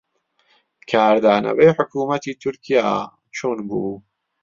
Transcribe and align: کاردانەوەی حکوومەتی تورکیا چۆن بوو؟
کاردانەوەی 0.89 1.75
حکوومەتی 1.77 2.37
تورکیا 2.41 2.87
چۆن 3.35 3.57
بوو؟ 3.67 3.95